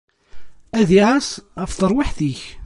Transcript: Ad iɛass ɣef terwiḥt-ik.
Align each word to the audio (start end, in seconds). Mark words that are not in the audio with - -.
Ad 0.79 0.89
iɛass 0.97 1.29
ɣef 1.59 1.71
terwiḥt-ik. 1.73 2.41